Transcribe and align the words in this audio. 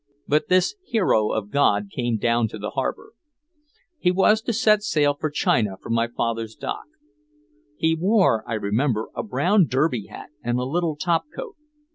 But 0.27 0.47
this 0.49 0.73
hero 0.83 1.29
of 1.29 1.51
God 1.51 1.91
came 1.91 2.17
down 2.17 2.47
to 2.47 2.57
the 2.57 2.71
harbor. 2.71 3.11
He 3.99 4.09
was 4.09 4.41
to 4.41 4.51
sail 4.51 5.13
for 5.13 5.29
China 5.29 5.77
from 5.79 5.93
my 5.93 6.07
father's 6.07 6.55
dock. 6.55 6.85
He 7.77 7.93
wore, 7.95 8.43
I 8.49 8.55
remember, 8.55 9.09
a 9.13 9.21
brown 9.21 9.67
derby 9.67 10.07
hat 10.07 10.31
and 10.43 10.57
a 10.57 10.63
little 10.63 10.95
top 10.95 11.25
coat. 11.35 11.55